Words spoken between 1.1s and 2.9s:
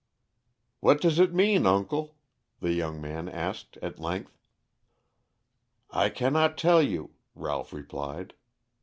it mean, uncle?" the